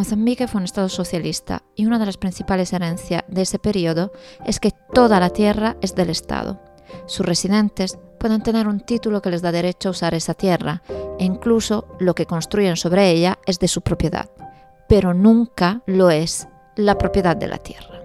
[0.00, 4.12] Mozambique fue un estado socialista y una de las principales herencias de ese periodo
[4.46, 6.58] es que toda la tierra es del Estado.
[7.04, 10.82] Sus residentes pueden tener un título que les da derecho a usar esa tierra
[11.18, 14.30] e incluso lo que construyen sobre ella es de su propiedad,
[14.88, 18.00] pero nunca lo es la propiedad de la tierra.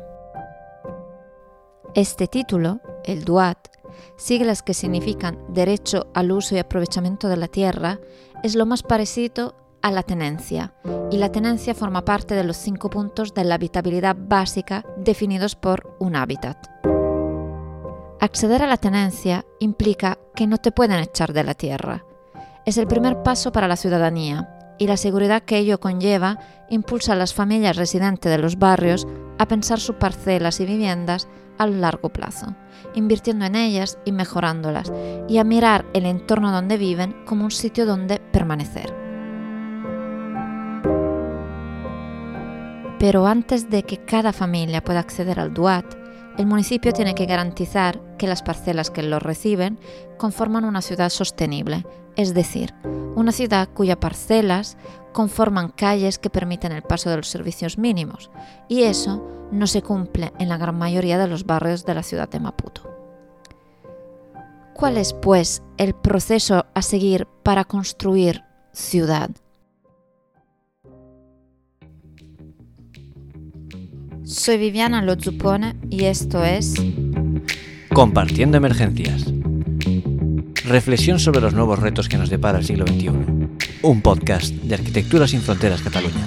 [1.93, 3.69] Este título, el DUAT,
[4.17, 8.01] siglas que significan derecho al uso y aprovechamiento de la tierra,
[8.43, 10.73] es lo más parecido a la tenencia,
[11.11, 15.95] y la tenencia forma parte de los cinco puntos de la habitabilidad básica definidos por
[15.99, 16.57] un hábitat.
[18.19, 22.03] Acceder a la tenencia implica que no te pueden echar de la tierra.
[22.65, 24.49] Es el primer paso para la ciudadanía
[24.79, 26.39] y la seguridad que ello conlleva
[26.71, 29.05] impulsa a las familias residentes de los barrios
[29.37, 31.27] a pensar sus parcelas y viviendas
[31.59, 32.55] a largo plazo,
[32.95, 34.91] invirtiendo en ellas y mejorándolas,
[35.29, 39.04] y a mirar el entorno donde viven como un sitio donde permanecer.
[42.99, 45.85] Pero antes de que cada familia pueda acceder al DUAT,
[46.37, 49.79] el municipio tiene que garantizar que las parcelas que lo reciben
[50.17, 51.85] conforman una ciudad sostenible,
[52.15, 52.73] es decir,
[53.15, 54.77] una ciudad cuyas parcelas
[55.13, 58.31] conforman calles que permiten el paso de los servicios mínimos,
[58.67, 62.27] y eso no se cumple en la gran mayoría de los barrios de la ciudad
[62.27, 62.89] de Maputo.
[64.73, 69.29] ¿Cuál es, pues, el proceso a seguir para construir ciudad?
[74.25, 76.73] Soy Viviana Lozupone y esto es
[77.93, 79.23] Compartiendo Emergencias.
[80.65, 83.09] Reflexión sobre los nuevos retos que nos depara el siglo XXI.
[83.83, 86.25] Un podcast de Arquitectura sin Fronteras Cataluña.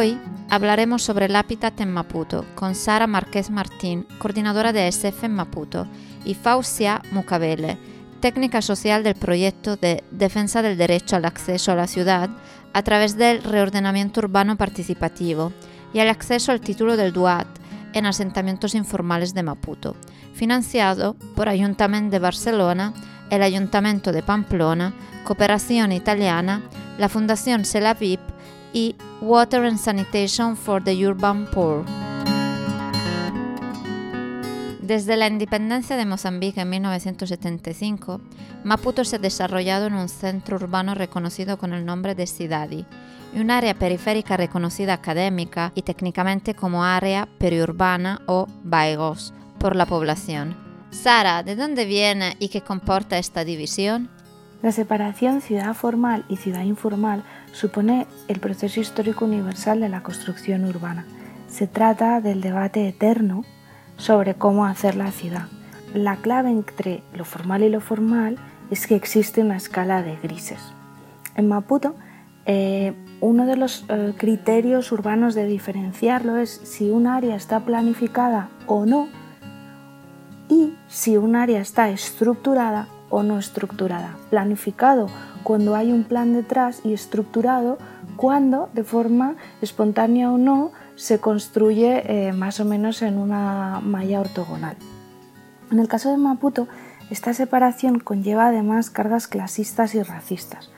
[0.00, 0.18] Hoy
[0.48, 5.86] hablaremos sobre el hábitat en Maputo con Sara Márquez Martín, coordinadora de SF en Maputo,
[6.24, 7.76] y Fausia Mucabele,
[8.20, 12.30] técnica social del proyecto de defensa del derecho al acceso a la ciudad
[12.72, 15.52] a través del reordenamiento urbano participativo
[15.92, 17.48] y al acceso al título del DUAT
[17.92, 19.96] en asentamientos informales de Maputo,
[20.32, 22.94] financiado por Ayuntamiento de Barcelona,
[23.28, 24.94] el Ayuntamiento de Pamplona,
[25.24, 26.62] Cooperación Italiana,
[26.96, 28.20] la Fundación Celavip
[28.72, 31.84] y Water and Sanitation for the Urban Poor.
[34.90, 38.20] Desde la independencia de Mozambique en 1975,
[38.64, 42.84] Maputo se ha desarrollado en un centro urbano reconocido con el nombre de Cidadi
[43.32, 49.86] y un área periférica reconocida académica y técnicamente como área periurbana o BAEGOS por la
[49.86, 50.56] población.
[50.90, 54.10] Sara, ¿de dónde viene y qué comporta esta división?
[54.60, 60.64] La separación ciudad formal y ciudad informal supone el proceso histórico universal de la construcción
[60.64, 61.06] urbana.
[61.48, 63.44] Se trata del debate eterno
[63.96, 65.46] sobre cómo hacer la ciudad.
[65.94, 68.38] La clave entre lo formal y lo formal
[68.70, 70.60] es que existe una escala de grises.
[71.34, 71.96] En Maputo,
[72.46, 78.48] eh, uno de los eh, criterios urbanos de diferenciarlo es si un área está planificada
[78.66, 79.08] o no
[80.48, 84.16] y si un área está estructurada o no estructurada.
[84.30, 85.06] Planificado
[85.42, 87.78] cuando hay un plan detrás y estructurado
[88.16, 94.20] cuando de forma espontánea o no se construye eh, más o menos en una malla
[94.20, 94.76] ortogonal.
[95.70, 96.68] En el caso de Maputo,
[97.10, 100.70] esta separación conlleva además cargas clasistas y racistas.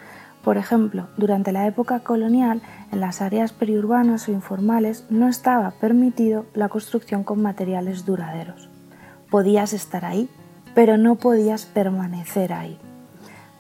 [0.45, 6.47] Por ejemplo, durante la época colonial, en las áreas periurbanas o informales no estaba permitido
[6.55, 8.69] la construcción con materiales duraderos.
[9.31, 10.29] Podías estar ahí,
[10.75, 12.79] pero no podías permanecer ahí.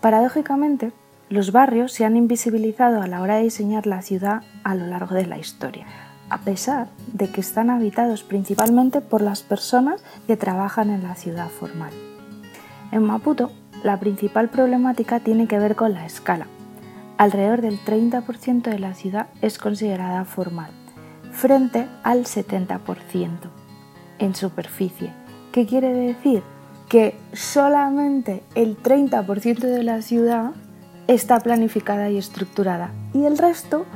[0.02, 0.90] Paradójicamente,
[1.28, 5.14] los barrios se han invisibilizado a la hora de diseñar la ciudad a lo largo
[5.14, 5.86] de la historia,
[6.28, 11.48] a pesar de que están habitados principalmente por las personas que trabajan en la ciudad
[11.48, 11.92] formal.
[12.90, 13.52] En Maputo,
[13.84, 16.48] la principal problemática tiene que ver con la escala.
[17.16, 20.72] Alrededor del 30% de la ciudad es considerada formal,
[21.30, 23.38] frente al 70%
[24.18, 25.12] en superficie.
[25.52, 26.42] ¿Qué quiere decir?
[26.92, 30.50] Que solamente el 30% de la ciudad
[31.08, 33.86] está planificada y estructurada y el resto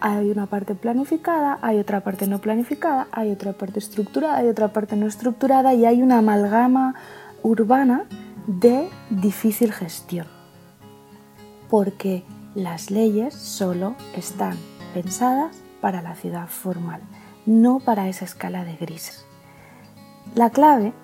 [0.00, 4.68] hay una parte planificada, hay otra parte no planificada, hay otra parte estructurada, hay otra
[4.68, 6.94] parte no estructurada y hay una amalgama
[7.42, 8.04] urbana
[8.46, 10.28] de difícil gestión.
[11.68, 12.24] Porque
[12.54, 14.56] las leyes solo están
[14.94, 17.02] pensadas para la ciudad formal,
[17.44, 19.26] no para esa escala de grises.
[20.34, 20.94] La clave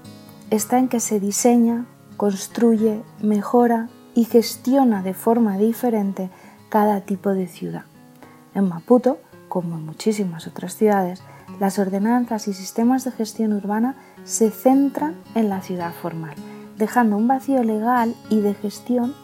[0.52, 1.86] está en que se diseña,
[2.18, 6.28] construye, mejora y gestiona de forma diferente
[6.68, 7.84] cada tipo de ciudad.
[8.54, 9.18] En Maputo,
[9.48, 11.22] como en muchísimas otras ciudades,
[11.58, 16.34] las ordenanzas y sistemas de gestión urbana se centran en la ciudad formal,
[16.76, 19.14] dejando un vacío legal y de gestión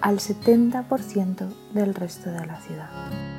[0.00, 3.37] al 70% del resto de la ciudad.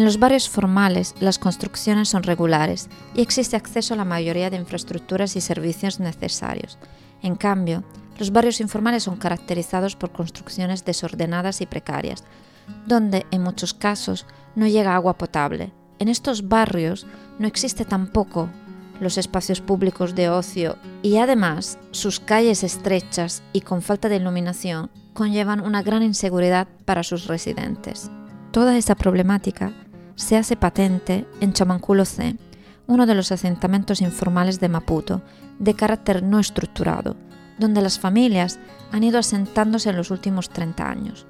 [0.00, 4.56] En los barrios formales las construcciones son regulares y existe acceso a la mayoría de
[4.56, 6.78] infraestructuras y servicios necesarios.
[7.20, 7.84] En cambio,
[8.18, 12.24] los barrios informales son caracterizados por construcciones desordenadas y precarias,
[12.86, 14.24] donde en muchos casos
[14.56, 15.70] no llega agua potable.
[15.98, 17.06] En estos barrios
[17.38, 18.48] no existe tampoco
[19.00, 24.90] los espacios públicos de ocio y además sus calles estrechas y con falta de iluminación
[25.12, 28.10] conllevan una gran inseguridad para sus residentes.
[28.50, 29.74] Toda esa problemática
[30.20, 32.36] se hace patente en Chamanculo C,
[32.86, 35.22] uno de los asentamientos informales de Maputo,
[35.58, 37.16] de carácter no estructurado,
[37.58, 38.58] donde las familias
[38.92, 41.26] han ido asentándose en los últimos 30 años.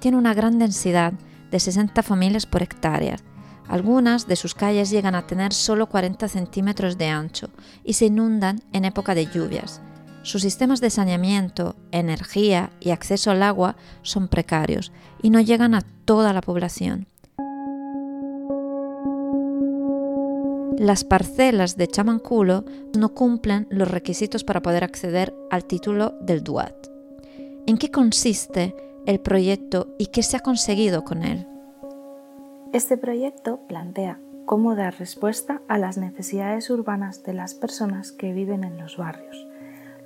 [0.00, 1.14] Tiene una gran densidad
[1.50, 3.16] de 60 familias por hectárea.
[3.68, 7.48] Algunas de sus calles llegan a tener solo 40 centímetros de ancho
[7.84, 9.80] y se inundan en época de lluvias.
[10.22, 14.92] Sus sistemas de saneamiento, energía y acceso al agua son precarios
[15.22, 17.06] y no llegan a toda la población.
[20.80, 22.64] Las parcelas de Chamanculo
[22.98, 26.86] no cumplen los requisitos para poder acceder al título del DUAT.
[27.66, 28.74] ¿En qué consiste
[29.04, 31.46] el proyecto y qué se ha conseguido con él?
[32.72, 38.64] Este proyecto plantea cómo dar respuesta a las necesidades urbanas de las personas que viven
[38.64, 39.46] en los barrios.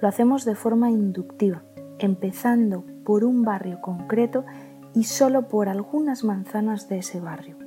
[0.01, 1.63] Lo hacemos de forma inductiva,
[2.01, 4.45] empezando por un barrio concreto
[4.93, 7.59] y solo por algunas manzanas de ese barrio.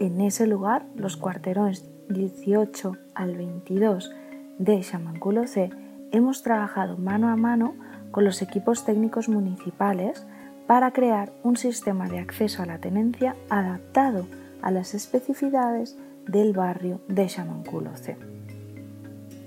[0.00, 4.10] En ese lugar, los cuarterones 18 al 22
[4.58, 5.70] de Chamanculo C,
[6.10, 7.74] hemos trabajado mano a mano
[8.10, 10.26] con los equipos técnicos municipales
[10.66, 14.26] para crear un sistema de acceso a la tenencia adaptado
[14.62, 15.96] a las especificidades
[16.26, 18.16] del barrio de Chamanculo C.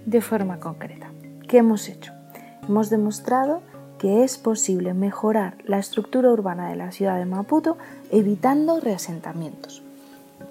[0.06, 1.12] De forma concreta,
[1.48, 2.14] ¿qué hemos hecho?
[2.68, 3.62] Hemos demostrado
[3.98, 7.78] que es posible mejorar la estructura urbana de la ciudad de Maputo
[8.12, 9.84] evitando reasentamientos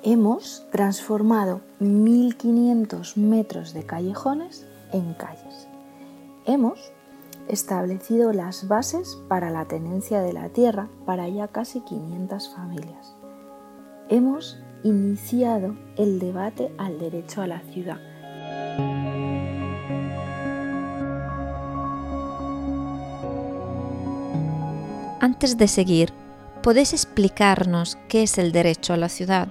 [0.03, 5.69] hemos transformado 1.500 metros de callejones en calles.
[6.47, 6.93] Hemos
[7.49, 13.15] establecido las bases para la tenencia de la tierra para ya casi 500 familias.
[14.09, 18.01] Hemos iniciado el debate al derecho a la ciudad.
[25.21, 26.13] Antes de seguir,
[26.63, 29.49] ¿podéis explicarnos qué es el derecho a la ciudad?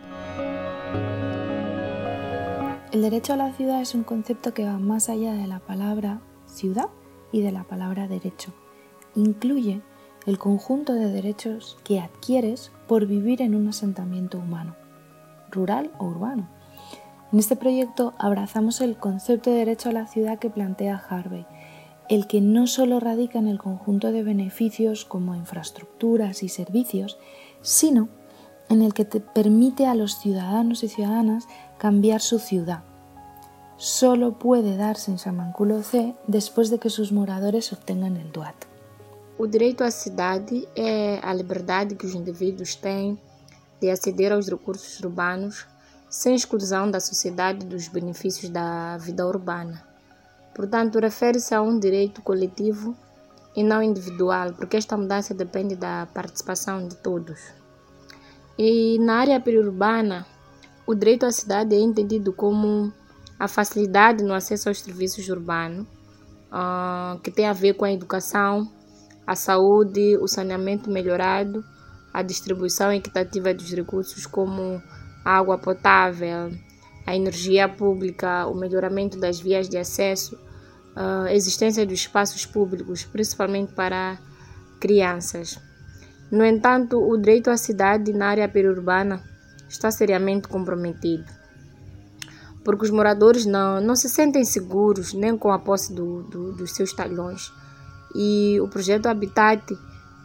[2.92, 6.22] El derecho a la ciudad es un concepto que va más allá de la palabra
[6.48, 6.88] ciudad
[7.32, 8.52] y de la palabra derecho.
[9.14, 9.84] Incluye
[10.26, 14.76] el conjunto de derechos que adquieres por vivir en un asentamiento humano,
[15.52, 16.50] rural o urbano.
[17.32, 21.46] En este proyecto abrazamos el concepto de derecho a la ciudad que plantea Harvey,
[22.10, 27.20] el que no solo radica en el conjunto de beneficios como infraestructuras y servicios,
[27.62, 28.10] sino
[28.68, 31.48] en el que te permite a los ciudadanos y ciudadanas
[31.80, 32.84] cambiar su ciudad.
[33.78, 38.68] Solo puede darse en C después de que sus moradores obtengan el DUAT.
[39.38, 43.18] O direito à cidade é a liberdade que os indivíduos têm
[43.80, 45.66] de aceder aos recursos urbanos
[46.10, 49.82] sem exclusão da sociedade dos benefícios da vida urbana.
[50.54, 52.94] Portanto, refere-se a um direito coletivo
[53.56, 57.40] e não individual, porque esta mudança depende da participação de todos.
[58.58, 60.28] E na área periurbana,
[60.90, 62.92] o direito à cidade é entendido como
[63.38, 65.86] a facilidade no acesso aos serviços urbanos,
[66.52, 68.68] uh, que tem a ver com a educação,
[69.28, 71.64] a saúde, o saneamento melhorado,
[72.12, 74.82] a distribuição equitativa dos recursos como
[75.24, 76.52] água potável,
[77.06, 80.40] a energia pública, o melhoramento das vias de acesso,
[80.96, 84.18] a uh, existência dos espaços públicos, principalmente para
[84.80, 85.60] crianças.
[86.32, 89.29] No entanto, o direito à cidade na área periurbana
[89.70, 91.26] está seriamente comprometido,
[92.64, 96.72] porque os moradores não, não se sentem seguros nem com a posse do, do, dos
[96.72, 97.52] seus talhões.
[98.16, 99.64] E o projeto Habitat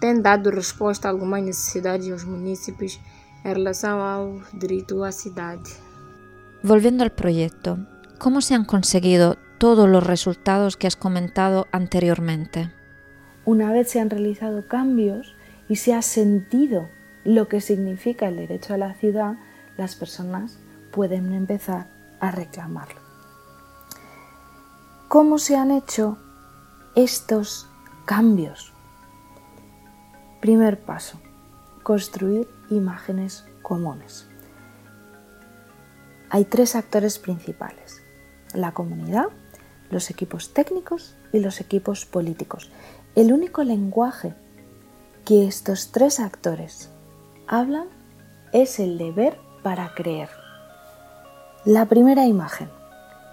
[0.00, 2.98] tem dado resposta a algumas necessidades aos municípios
[3.44, 5.70] em relação ao direito à cidade.
[6.62, 7.78] Volviendo al proyecto,
[8.18, 12.72] ¿cómo se han conseguido todos los resultados que has comentado anteriormente?
[13.44, 15.34] Una vez se han realizado cambios,
[15.68, 16.88] y se ha sentido
[17.24, 19.36] lo que significa el derecho a la ciudad,
[19.76, 20.58] las personas
[20.92, 21.88] pueden empezar
[22.20, 23.00] a reclamarlo.
[25.08, 26.18] ¿Cómo se han hecho
[26.94, 27.68] estos
[28.04, 28.72] cambios?
[30.40, 31.18] Primer paso,
[31.82, 34.28] construir imágenes comunes.
[36.30, 38.02] Hay tres actores principales,
[38.52, 39.28] la comunidad,
[39.90, 42.70] los equipos técnicos y los equipos políticos.
[43.14, 44.34] El único lenguaje
[45.24, 46.90] que estos tres actores
[47.46, 47.88] hablan
[48.52, 50.28] es el de ver para creer.
[51.64, 52.68] La primera imagen.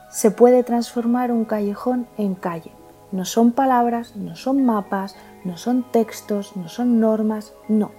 [0.10, 2.72] Se puede transformar un callejón en calle.
[3.12, 7.92] No son palabras, no son mapas, no son textos, no son normas, no.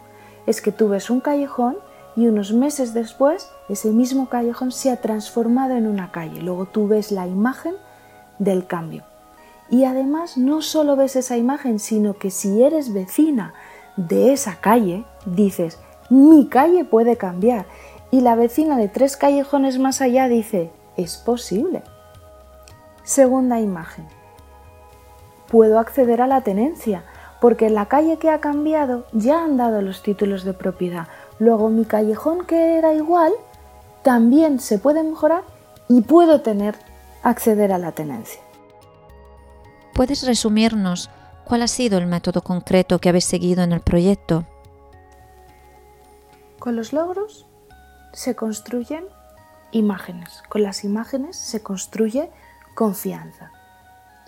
[0.47, 1.77] Es que tú ves un callejón
[2.17, 6.41] y unos meses después ese mismo callejón se ha transformado en una calle.
[6.41, 7.75] Luego tú ves la imagen
[8.39, 9.05] del cambio.
[9.71, 13.55] Y además no solo ves esa imagen, sino que si eres vecina
[13.97, 15.79] de esa calle, dices,
[16.13, 17.65] mi calle puede cambiar.
[18.11, 21.83] Y la vecina de tres callejones más allá dice, es posible.
[23.03, 24.07] Segunda imagen.
[25.51, 27.05] Puedo acceder a la tenencia,
[27.41, 31.09] porque en la calle que ha cambiado ya han dado los títulos de propiedad.
[31.39, 33.33] Luego mi callejón que era igual
[34.03, 35.45] también se puede mejorar
[35.89, 36.75] y puedo tener
[37.23, 38.41] acceder a la tenencia.
[39.95, 41.09] ¿Puedes resumirnos
[41.45, 44.45] cuál ha sido el método concreto que habéis seguido en el proyecto?
[46.63, 47.45] Con los logros
[48.13, 49.07] se construyen
[49.73, 52.31] imágenes, con las imágenes se construye
[52.77, 53.51] confianza.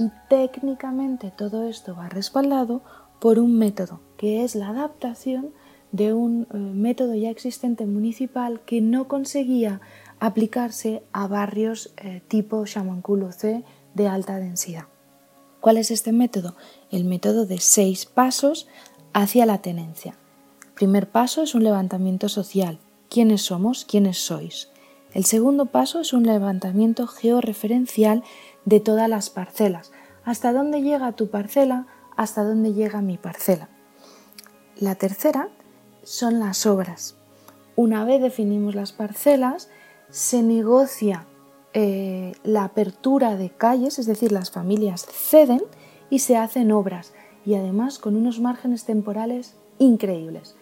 [0.00, 2.82] Y técnicamente todo esto va respaldado
[3.20, 5.52] por un método, que es la adaptación
[5.92, 9.80] de un eh, método ya existente municipal que no conseguía
[10.18, 13.62] aplicarse a barrios eh, tipo Chamanculo C
[13.94, 14.88] de alta densidad.
[15.60, 16.56] ¿Cuál es este método?
[16.90, 18.66] El método de seis pasos
[19.12, 20.18] hacia la tenencia.
[20.74, 22.78] Primer paso es un levantamiento social.
[23.08, 23.84] ¿Quiénes somos?
[23.84, 24.70] ¿Quiénes sois?
[25.12, 28.24] El segundo paso es un levantamiento georreferencial
[28.64, 29.92] de todas las parcelas.
[30.24, 31.86] ¿Hasta dónde llega tu parcela?
[32.16, 33.68] ¿Hasta dónde llega mi parcela?
[34.76, 35.50] La tercera
[36.02, 37.16] son las obras.
[37.76, 39.68] Una vez definimos las parcelas,
[40.10, 41.26] se negocia
[41.72, 45.62] eh, la apertura de calles, es decir, las familias ceden
[46.10, 47.12] y se hacen obras
[47.44, 50.56] y además con unos márgenes temporales increíbles.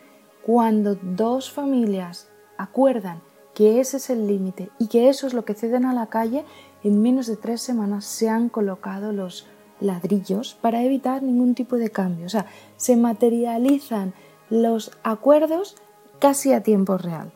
[0.44, 3.20] Cuando dos familias acuerdan
[3.54, 6.44] que ese es el límite y que eso es lo que ceden a la calle,
[6.82, 9.46] en menos de tres semanas se han colocado los
[9.80, 12.26] ladrillos para evitar ningún tipo de cambio.
[12.26, 12.46] O sea,
[12.76, 14.14] se materializan
[14.48, 15.76] los acuerdos
[16.18, 17.32] casi a tiempo real.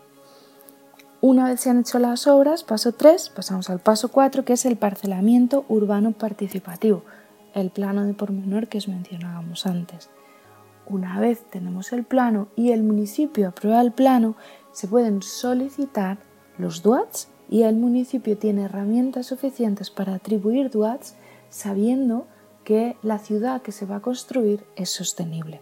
[1.21, 4.67] Una vez se han hecho las obras, paso 3, pasamos al paso 4, que es
[4.67, 7.03] el parcelamiento urbano participativo,
[7.55, 10.11] el plano de pormenor que os mencionábamos antes.
[10.89, 14.37] Una vez tenemos el plano y el municipio aprueba el plano,
[14.73, 16.19] se pueden solicitar
[16.59, 21.17] los DUATs y el municipio tiene herramientas suficientes para atribuir DUATs
[21.51, 22.27] sabiendo
[22.65, 25.61] que la ciudad que se va a construir es sostenible.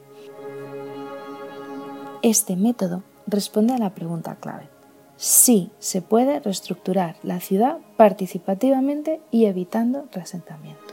[2.22, 4.68] Este método responde a la pregunta clave.
[5.16, 10.83] Sí se puede reestructurar la ciudad participativamente y evitando resentamientos.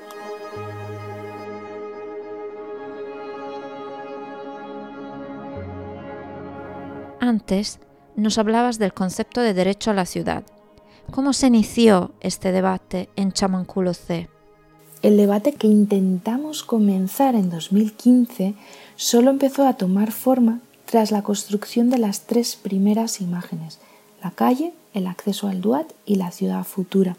[7.21, 7.77] Antes
[8.15, 10.43] nos hablabas del concepto de derecho a la ciudad.
[11.11, 14.27] ¿Cómo se inició este debate en Chamanculo C?
[15.03, 18.55] El debate que intentamos comenzar en 2015
[18.95, 23.77] solo empezó a tomar forma tras la construcción de las tres primeras imágenes,
[24.23, 27.17] la calle, el acceso al DUAT y la ciudad futura.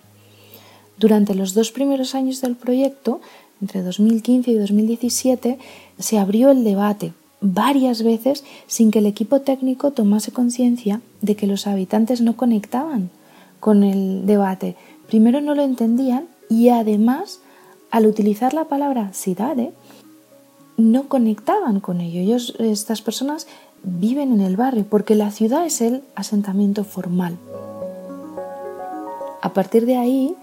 [0.99, 3.21] Durante los dos primeros años del proyecto,
[3.61, 5.59] entre 2015 y 2017,
[6.00, 7.12] se abrió el debate
[7.43, 13.11] varias veces sin que el equipo técnico tomase conciencia de que los habitantes no conectaban
[13.61, 14.77] con el debate.
[15.09, 17.41] Primero no lo entendían y además,
[17.91, 19.57] al utilizar la palabra ciudad,
[20.77, 22.37] no conectaban con ello.
[22.59, 23.47] Estas personas
[23.83, 27.37] viven en el barrio porque la ciudad es el asentamiento formal.
[29.43, 30.37] A partir de ahí,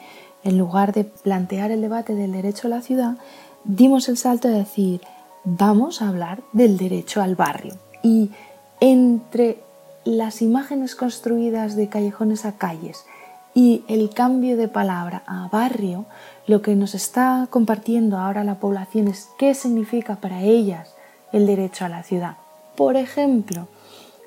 [0.43, 3.17] en lugar de plantear el debate del derecho a la ciudad,
[3.63, 5.01] dimos el salto de decir,
[5.43, 7.75] vamos a hablar del derecho al barrio.
[8.03, 8.31] Y
[8.79, 9.59] entre
[10.05, 13.05] las imágenes construidas de callejones a calles
[13.53, 16.05] y el cambio de palabra a barrio,
[16.47, 20.95] lo que nos está compartiendo ahora la población es qué significa para ellas
[21.31, 22.37] el derecho a la ciudad.
[22.75, 23.67] Por ejemplo,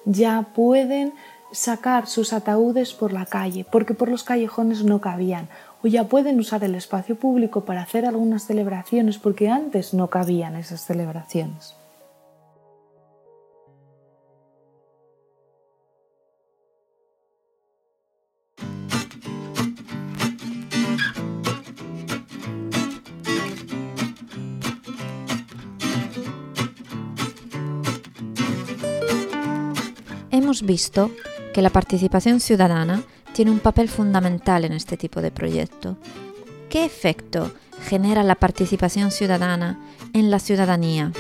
[0.05, 1.15] ya pueden
[1.53, 5.49] sacar sus ataúdes por la calle, porque por los callejones no cabían,
[5.83, 10.57] o ya pueden usar el espacio público para hacer algunas celebraciones, porque antes no cabían
[10.57, 11.77] esas celebraciones.
[30.31, 31.11] Hemos visto
[31.53, 35.97] que la participación ciudadana tiene un papel fundamental en este tipo de proyecto.
[36.69, 37.53] ¿Qué efecto
[37.87, 39.79] genera la participación ciudadana
[40.13, 41.13] en la ciudadanía?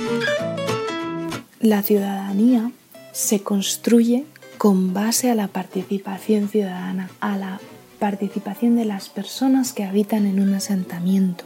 [1.61, 2.71] La ciudadanía
[3.13, 4.25] se construye
[4.59, 7.61] con base a la participación ciudadana, a la
[7.99, 11.45] participación de las personas que habitan en un asentamiento.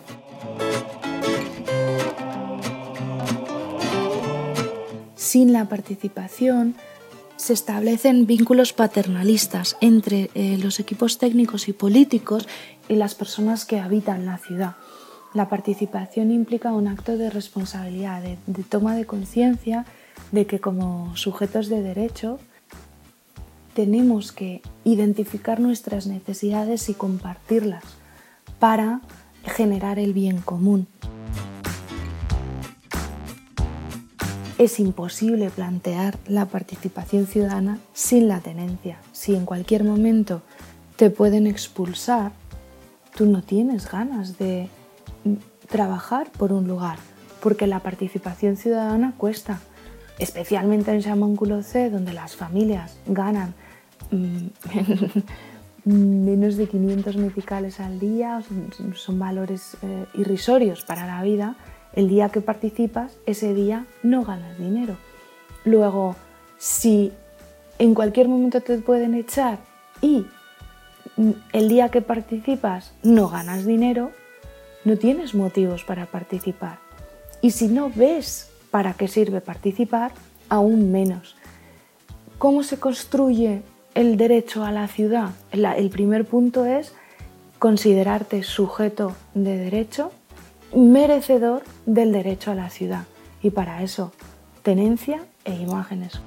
[5.16, 6.76] Sin la participación
[7.47, 12.49] se establecen vínculos paternalistas entre eh, los equipos técnicos y políticos
[12.88, 14.75] y las personas que habitan la ciudad.
[15.33, 19.87] La participación implica un acto de responsabilidad, de, de toma de conciencia
[20.33, 22.41] de que como sujetos de derecho
[23.75, 27.85] tenemos que identificar nuestras necesidades y compartirlas
[28.59, 29.03] para
[29.45, 30.88] generar el bien común.
[34.59, 38.99] Es imposible plantear la participación ciudadana sin la tenencia.
[39.13, 40.41] Si en cualquier momento
[40.97, 42.33] te pueden expulsar,
[43.15, 44.71] tú no tienes ganas de
[45.69, 46.99] trabajar por un lugar,
[47.43, 49.61] porque la participación ciudadana cuesta,
[50.19, 53.53] especialmente en Chamánculo C, donde las familias ganan
[54.11, 54.47] mm,
[55.85, 58.43] menos de 500 meticales al día,
[58.95, 61.57] son, valores eh, irrisorios para la vida,
[61.95, 64.97] el día que participas, ese día no ganas dinero.
[65.64, 66.16] Luego,
[66.59, 67.12] si
[67.78, 69.59] en cualquier momento te pueden echar
[70.00, 70.26] y
[71.52, 74.11] el día que participas no ganas dinero,
[74.85, 76.78] no tienes motivos para participar.
[77.40, 80.12] Y si no ves para qué sirve participar,
[80.49, 81.37] aún menos.
[82.38, 83.62] ¿Cómo se construye
[83.94, 85.31] el derecho a la ciudad?
[85.53, 86.92] El primer punto es
[87.59, 90.12] considerarte sujeto de derecho
[90.74, 93.05] merecedor del derecho a la ciudad.
[93.42, 94.12] Y para eso,
[94.62, 96.20] tenencia e imágenes.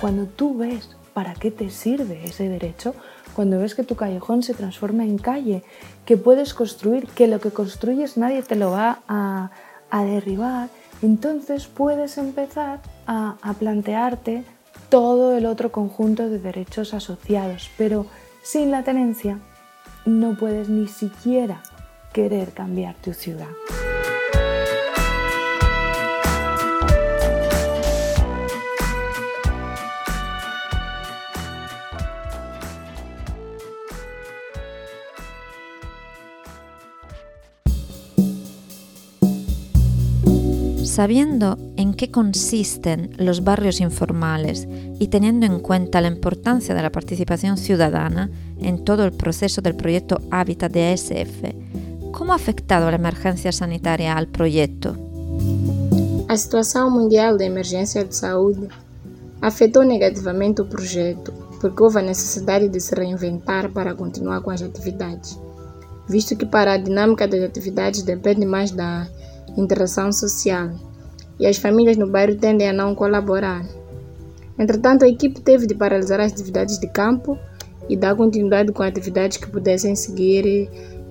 [0.00, 2.94] Cuando tú ves para qué te sirve ese derecho,
[3.34, 5.62] cuando ves que tu callejón se transforma en calle,
[6.04, 9.50] que puedes construir, que lo que construyes nadie te lo va a,
[10.04, 10.68] derribar,
[11.02, 14.44] entonces puedes empezar a, a plantearte
[14.88, 17.70] todo el otro conjunto de derechos asociados.
[17.76, 18.06] Pero
[18.42, 19.38] sin la tenencia
[20.04, 21.62] no puedes ni siquiera
[22.12, 23.48] querer cambiar tu ciudad.
[41.00, 46.92] Sabiendo en qué consisten los barrios informales y teniendo en cuenta la importancia de la
[46.92, 52.98] participación ciudadana en todo el proceso del proyecto Hábitat de ASF, ¿cómo ha afectado la
[52.98, 54.94] emergencia sanitaria al proyecto?
[56.28, 58.68] A situação mundial de emergência de saúde
[59.40, 61.32] afetou negativamente o projeto,
[61.62, 65.40] porque houve a necessidade de se reinventar para continuar com as atividades,
[66.06, 69.08] visto que para a dinâmica das atividades depende mais da
[69.56, 70.68] interação social
[71.40, 73.64] e as famílias no bairro tendem a não colaborar.
[74.58, 77.38] Entretanto, a equipe teve de paralisar as atividades de campo
[77.88, 80.68] e dar continuidade com atividades que pudessem seguir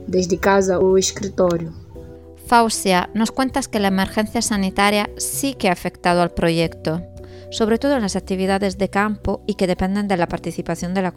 [0.08, 1.74] desde casa ou escritório.
[2.46, 7.02] Fausia, nos cuentas que la emergencia sanitaria sí que ha afectado al proyecto,
[7.52, 11.12] sobre todo en las actividades de campo y que dependen de la participación de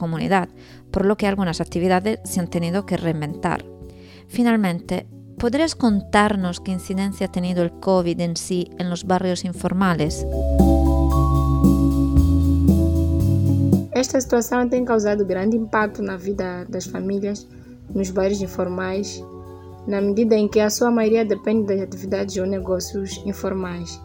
[0.90, 3.64] por lo que algunas actividades se han tenido que reinventar.
[4.28, 5.06] Finalmente,
[5.38, 10.26] ¿Podrías contarnos qué incidencia ha tenido el COVID en sí en los barrios informales?
[13.94, 17.46] Esta situação tem causado grande impacto na vida das famílias
[17.94, 19.22] nos bairros informais,
[19.86, 24.00] na medida em que a sua maioria depende das atividades ou negócios informais,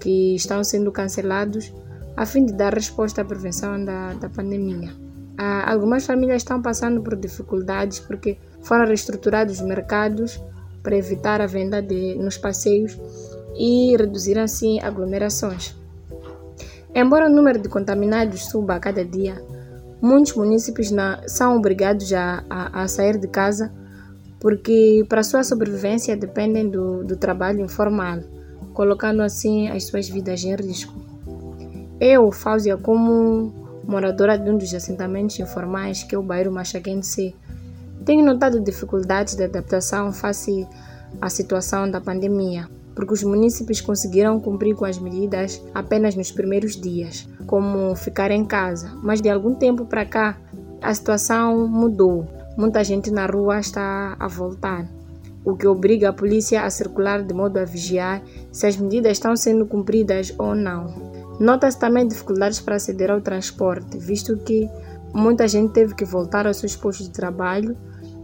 [0.00, 1.72] que estão sendo cancelados
[2.16, 4.90] a fim de dar resposta à prevenção da, pandemia.
[5.38, 10.42] Ah, algumas famílias estão passando por dificuldades porque foram reestruturados os mercados
[10.82, 12.98] para evitar a venda de, nos passeios
[13.56, 15.74] e reduzir assim aglomerações.
[16.94, 19.40] Embora o número de contaminados suba a cada dia,
[20.00, 23.72] muitos municípios na, são obrigados a, a, a, sair de casa
[24.40, 28.20] porque para sua sobrevivência dependem do, do trabalho informal,
[28.74, 30.94] colocando assim as suas vidas em risco.
[31.98, 33.52] Eu, Fáuzia, como
[33.84, 37.34] moradora de um dos assentamentos informais, que é o bairro Machaquense,
[38.06, 40.64] tenho notado dificuldades de adaptação face
[41.20, 46.80] à situação da pandemia, porque os municípios conseguiram cumprir com as medidas apenas nos primeiros
[46.80, 50.38] dias, como ficar em casa, mas de algum tempo para cá
[50.80, 52.24] a situação mudou.
[52.56, 54.86] Muita gente na rua está a voltar.
[55.44, 59.36] o que obriga a polícia a circular de modo a vigiar se as medidas estão
[59.36, 60.86] sendo cumpridas ou não.
[61.38, 64.68] Nota-se também dificuldades para aceder ao transporte, visto que
[65.14, 67.76] muita gente teve que voltar aos seus postos de trabalho